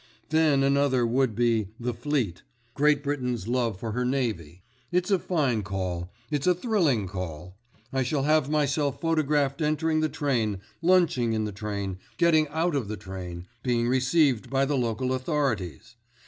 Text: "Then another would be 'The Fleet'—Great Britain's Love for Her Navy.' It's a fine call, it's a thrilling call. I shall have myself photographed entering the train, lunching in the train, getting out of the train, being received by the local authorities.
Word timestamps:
"Then 0.29 0.63
another 0.63 1.05
would 1.05 1.35
be 1.35 1.67
'The 1.79 1.93
Fleet'—Great 1.93 3.03
Britain's 3.03 3.47
Love 3.47 3.79
for 3.79 3.91
Her 3.91 4.03
Navy.' 4.03 4.63
It's 4.91 5.11
a 5.11 5.19
fine 5.19 5.61
call, 5.61 6.11
it's 6.31 6.47
a 6.47 6.55
thrilling 6.55 7.07
call. 7.07 7.55
I 7.93 8.01
shall 8.01 8.23
have 8.23 8.49
myself 8.49 8.99
photographed 8.99 9.61
entering 9.61 9.99
the 9.99 10.09
train, 10.09 10.59
lunching 10.81 11.33
in 11.33 11.45
the 11.45 11.51
train, 11.51 11.99
getting 12.17 12.47
out 12.47 12.73
of 12.73 12.87
the 12.87 12.97
train, 12.97 13.45
being 13.61 13.87
received 13.87 14.49
by 14.49 14.65
the 14.65 14.75
local 14.75 15.13
authorities. 15.13 15.97